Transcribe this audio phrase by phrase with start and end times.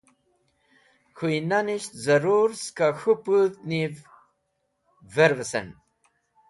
[1.17, 3.95] K̃hũynanisht zarũr skẽ k̃hũ pũdhev
[5.13, 5.67] vervesen.